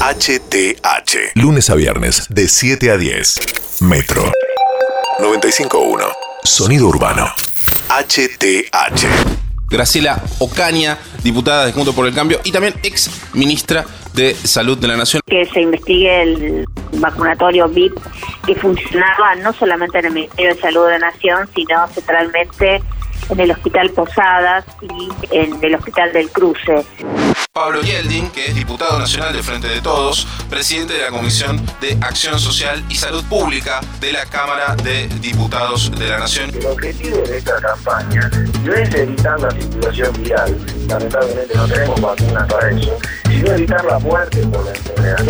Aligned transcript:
HTH. 0.00 1.32
Lunes 1.34 1.70
a 1.70 1.74
viernes, 1.74 2.26
de 2.28 2.48
7 2.48 2.90
a 2.90 2.96
10. 2.96 3.80
Metro. 3.82 4.30
95.1. 5.20 6.12
Sonido 6.42 6.88
urbano. 6.88 7.26
HTH. 7.88 9.06
Graciela 9.70 10.22
Ocaña, 10.40 10.98
diputada 11.22 11.66
de 11.66 11.72
Junto 11.72 11.94
por 11.94 12.06
el 12.06 12.14
Cambio 12.14 12.40
y 12.44 12.52
también 12.52 12.74
ex 12.82 13.08
ministra 13.34 13.84
de 14.12 14.34
Salud 14.34 14.76
de 14.78 14.88
la 14.88 14.96
Nación. 14.96 15.22
Que 15.26 15.46
se 15.46 15.62
investigue 15.62 16.22
el 16.22 16.66
vacunatorio 16.94 17.68
VIP 17.68 17.94
que 18.46 18.54
funcionaba 18.56 19.36
no 19.36 19.52
solamente 19.52 19.98
en 20.00 20.06
el 20.06 20.12
Ministerio 20.12 20.54
de 20.54 20.60
Salud 20.60 20.86
de 20.86 20.98
la 20.98 21.10
Nación, 21.10 21.48
sino 21.54 21.86
centralmente 21.88 22.82
en 23.30 23.40
el 23.40 23.50
Hospital 23.52 23.90
Posadas 23.90 24.64
y 24.82 25.08
en 25.30 25.58
el 25.62 25.74
Hospital 25.76 26.12
del 26.12 26.30
Cruce. 26.30 26.84
Pablo 27.56 27.82
Yeldin, 27.82 28.32
que 28.32 28.46
es 28.46 28.54
diputado 28.56 28.98
nacional 28.98 29.32
de 29.32 29.40
Frente 29.40 29.68
de 29.68 29.80
Todos, 29.80 30.26
presidente 30.50 30.94
de 30.94 31.02
la 31.02 31.10
Comisión 31.10 31.64
de 31.80 31.96
Acción 32.00 32.40
Social 32.40 32.84
y 32.88 32.96
Salud 32.96 33.22
Pública 33.26 33.80
de 34.00 34.10
la 34.10 34.26
Cámara 34.26 34.74
de 34.74 35.06
Diputados 35.20 35.88
de 35.96 36.08
la 36.08 36.18
Nación. 36.18 36.50
El 36.52 36.66
objetivo 36.66 37.18
de 37.18 37.38
esta 37.38 37.60
campaña 37.60 38.28
no 38.64 38.74
es 38.74 38.92
evitar 38.92 39.38
la 39.38 39.52
circulación 39.52 40.12
viral, 40.20 40.58
lamentablemente 40.88 41.54
no 41.54 41.68
tenemos 41.68 42.00
vacunas 42.00 42.52
para 42.52 42.70
eso, 42.70 42.98
sino 43.30 43.52
evitar 43.52 43.84
la 43.84 44.00
muerte 44.00 44.44
por 44.48 44.64
la 44.64 44.72
enfermedad. 44.72 45.24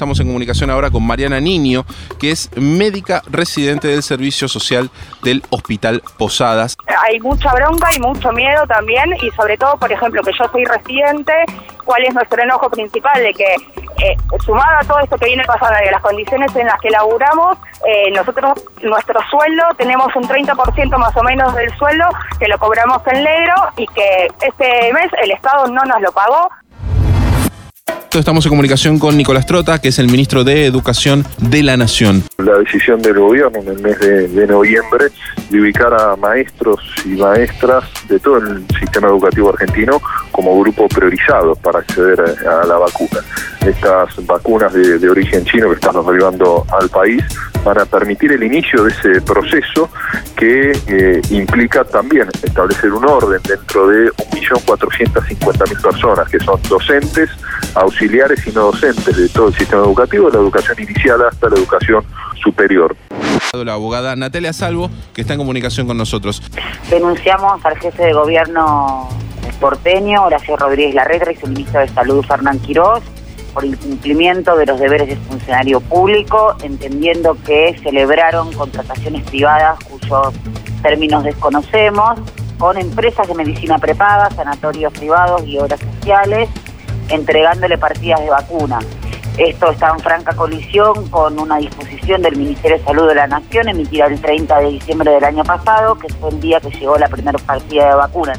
Estamos 0.00 0.18
en 0.20 0.28
comunicación 0.28 0.70
ahora 0.70 0.90
con 0.90 1.06
Mariana 1.06 1.40
Niño, 1.40 1.84
que 2.18 2.30
es 2.30 2.48
médica 2.56 3.22
residente 3.26 3.88
del 3.88 4.02
Servicio 4.02 4.48
Social 4.48 4.88
del 5.22 5.42
Hospital 5.50 6.02
Posadas. 6.16 6.74
Hay 7.06 7.20
mucha 7.20 7.52
bronca 7.52 7.94
y 7.94 8.00
mucho 8.00 8.32
miedo 8.32 8.66
también, 8.66 9.14
y 9.20 9.30
sobre 9.32 9.58
todo, 9.58 9.76
por 9.76 9.92
ejemplo, 9.92 10.22
que 10.22 10.30
yo 10.32 10.48
soy 10.50 10.64
residente, 10.64 11.34
¿cuál 11.84 12.02
es 12.04 12.14
nuestro 12.14 12.42
enojo 12.42 12.70
principal? 12.70 13.22
De 13.22 13.34
que, 13.34 13.54
eh, 14.02 14.16
sumado 14.42 14.78
a 14.80 14.84
todo 14.84 15.00
esto 15.00 15.18
que 15.18 15.26
viene 15.26 15.44
pasando, 15.44 15.76
de 15.84 15.90
las 15.90 16.00
condiciones 16.00 16.56
en 16.56 16.66
las 16.66 16.80
que 16.80 16.88
laburamos, 16.88 17.58
eh, 17.86 18.10
nosotros, 18.12 18.54
nuestro 18.80 19.20
sueldo, 19.30 19.64
tenemos 19.76 20.16
un 20.16 20.22
30% 20.22 20.96
más 20.96 21.14
o 21.14 21.22
menos 21.22 21.54
del 21.54 21.76
sueldo 21.76 22.06
que 22.38 22.48
lo 22.48 22.58
cobramos 22.58 23.02
en 23.06 23.22
negro 23.22 23.54
y 23.76 23.86
que 23.88 24.28
este 24.40 24.94
mes 24.94 25.10
el 25.22 25.32
Estado 25.32 25.66
no 25.66 25.82
nos 25.82 26.00
lo 26.00 26.10
pagó. 26.12 26.48
Estamos 28.18 28.44
en 28.44 28.50
comunicación 28.50 28.98
con 28.98 29.16
Nicolás 29.16 29.46
Trota, 29.46 29.80
que 29.80 29.88
es 29.88 29.98
el 30.00 30.08
ministro 30.08 30.42
de 30.42 30.66
Educación 30.66 31.24
de 31.38 31.62
la 31.62 31.76
Nación. 31.76 32.24
La 32.38 32.58
decisión 32.58 33.00
del 33.00 33.18
gobierno 33.20 33.60
en 33.60 33.68
el 33.68 33.78
mes 33.80 34.00
de, 34.00 34.46
noviembre 34.48 35.06
de 35.48 35.60
ubicar 35.60 35.94
a 35.94 36.16
maestros 36.16 36.80
y 37.04 37.10
maestras 37.10 37.84
de 38.08 38.18
todo 38.18 38.38
el 38.38 38.66
sistema 38.80 39.06
educativo 39.06 39.50
argentino 39.50 40.02
como 40.40 40.58
grupo 40.58 40.88
priorizado 40.88 41.54
para 41.56 41.80
acceder 41.80 42.18
a, 42.18 42.66
la 42.66 42.78
vacuna. 42.78 43.20
Estas 43.60 44.24
vacunas 44.24 44.72
de, 44.72 44.98
de, 44.98 45.10
origen 45.10 45.44
chino 45.44 45.68
que 45.68 45.74
estamos 45.74 46.06
arribando 46.08 46.64
al 46.80 46.88
país 46.88 47.22
van 47.62 47.78
a 47.78 47.84
permitir 47.84 48.32
el 48.32 48.42
inicio 48.42 48.84
de 48.84 48.90
ese 48.90 49.20
proceso 49.20 49.90
que 50.36 50.72
eh, 50.86 51.20
implica 51.28 51.84
también 51.84 52.26
establecer 52.42 52.90
un 52.90 53.06
orden 53.06 53.38
dentro 53.46 53.86
de 53.88 54.10
1.450.000 54.12 55.82
personas 55.82 56.26
que 56.30 56.40
son 56.40 56.58
docentes, 56.70 57.28
auxiliares 57.74 58.46
y 58.46 58.52
no 58.52 58.72
docentes 58.72 59.14
de 59.14 59.28
todo 59.28 59.48
el 59.48 59.54
sistema 59.54 59.82
educativo, 59.82 60.30
de 60.30 60.38
la 60.38 60.42
educación 60.42 60.80
inicial 60.80 61.20
hasta 61.22 61.50
la 61.50 61.56
educación 61.56 62.02
superior. 62.42 62.96
La 63.52 63.74
abogada 63.74 64.16
Natalia 64.16 64.54
Salvo, 64.54 64.90
que 65.12 65.20
está 65.20 65.34
en 65.34 65.40
comunicación 65.40 65.86
con 65.86 65.98
nosotros. 65.98 66.42
Denunciamos 66.88 67.62
al 67.66 67.76
jefe 67.78 68.04
de 68.04 68.12
gobierno 68.14 69.08
porteño, 69.60 70.24
Horacio 70.24 70.56
Rodríguez 70.56 70.94
Larretra, 70.94 71.32
y 71.32 71.36
su 71.36 71.46
ministro 71.46 71.80
de 71.80 71.88
Salud, 71.88 72.24
Fernán 72.24 72.58
Quirós, 72.58 73.02
por 73.52 73.64
incumplimiento 73.64 74.56
de 74.56 74.66
los 74.66 74.80
deberes 74.80 75.08
de 75.08 75.16
funcionario 75.16 75.80
público, 75.80 76.56
entendiendo 76.62 77.36
que 77.44 77.78
celebraron 77.82 78.52
contrataciones 78.52 79.22
privadas 79.28 79.78
cuyos 79.84 80.34
términos 80.82 81.24
desconocemos, 81.24 82.18
con 82.58 82.76
empresas 82.78 83.26
de 83.28 83.34
medicina 83.34 83.78
prepaga, 83.78 84.30
sanatorios 84.30 84.92
privados 84.92 85.44
y 85.46 85.58
obras 85.58 85.80
sociales, 85.80 86.48
entregándole 87.08 87.78
partidas 87.78 88.20
de 88.20 88.30
vacuna. 88.30 88.78
Esto 89.38 89.70
está 89.70 89.90
en 89.90 90.00
franca 90.00 90.34
colisión 90.34 91.08
con 91.08 91.38
una 91.38 91.56
disposición 91.56 92.20
del 92.20 92.36
Ministerio 92.36 92.78
de 92.78 92.84
Salud 92.84 93.08
de 93.08 93.14
la 93.14 93.26
Nación 93.26 93.68
emitida 93.68 94.06
el 94.06 94.20
30 94.20 94.58
de 94.58 94.68
diciembre 94.72 95.10
del 95.12 95.24
año 95.24 95.44
pasado, 95.44 95.96
que 95.98 96.12
fue 96.14 96.30
el 96.30 96.40
día 96.40 96.60
que 96.60 96.70
llegó 96.70 96.98
la 96.98 97.08
primera 97.08 97.38
partida 97.38 97.88
de 97.88 97.94
vacunas. 97.94 98.38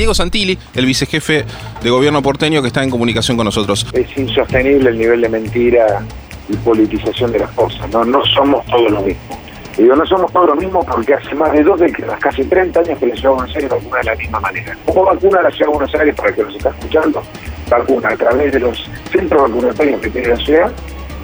Diego 0.00 0.14
Santilli, 0.14 0.58
el 0.74 0.86
vicejefe 0.86 1.44
de 1.82 1.90
gobierno 1.90 2.22
porteño 2.22 2.62
que 2.62 2.68
está 2.68 2.82
en 2.82 2.88
comunicación 2.88 3.36
con 3.36 3.44
nosotros. 3.44 3.86
Es 3.92 4.16
insostenible 4.16 4.88
el 4.88 4.96
nivel 4.96 5.20
de 5.20 5.28
mentira 5.28 6.02
y 6.48 6.56
politización 6.56 7.30
de 7.32 7.40
las 7.40 7.50
cosas. 7.50 7.86
No, 7.90 8.02
no 8.02 8.24
somos 8.24 8.64
todos 8.64 8.90
lo 8.90 9.02
mismo. 9.02 9.38
Digo, 9.76 9.94
no 9.94 10.06
somos 10.06 10.32
todos 10.32 10.46
lo 10.46 10.56
mismo 10.56 10.82
porque 10.86 11.12
hace 11.12 11.34
más 11.34 11.52
de 11.52 11.62
dos 11.62 11.78
décadas, 11.78 12.18
casi 12.18 12.44
30 12.44 12.80
años 12.80 12.98
que 12.98 13.08
la 13.08 13.14
Ciudad 13.14 13.28
de 13.28 13.36
Buenos 13.36 13.56
Aires 13.56 13.70
vacuna 13.70 13.98
de 13.98 14.04
la 14.04 14.14
misma 14.14 14.40
manera. 14.40 14.78
¿Cómo 14.86 15.04
vacuna 15.04 15.42
la 15.42 15.50
Ciudad 15.50 15.66
de 15.66 15.72
Buenos 15.74 15.94
Aires 15.94 16.14
para 16.14 16.28
el 16.30 16.34
que 16.34 16.42
nos 16.44 16.54
está 16.54 16.70
escuchando? 16.70 17.22
Vacuna 17.68 18.08
a 18.08 18.16
través 18.16 18.52
de 18.54 18.60
los 18.60 18.90
centros 19.12 19.42
vacunatorios 19.42 20.00
que 20.00 20.08
tiene 20.08 20.28
la 20.28 20.36
ciudad, 20.38 20.72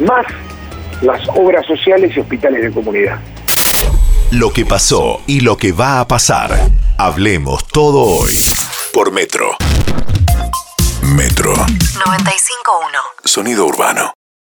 más 0.01 0.27
las 1.01 1.27
obras 1.31 1.65
sociales 1.65 2.15
y 2.15 2.21
hospitales 2.21 2.63
de 2.63 2.71
comunidad. 2.71 3.19
Lo 4.33 4.51
que 4.51 4.67
pasó 4.67 5.23
y 5.27 5.41
lo 5.41 5.57
que 5.57 5.73
va 5.73 6.01
a 6.01 6.07
pasar. 6.07 6.76
Hablemos 6.99 7.69
todo 7.69 8.01
hoy 8.01 8.33
por 8.95 9.12
Metro. 9.12 9.55
Metro. 11.03 11.53
95.1. 11.55 12.09
Sonido 13.23 13.67
urbano. 13.67 14.16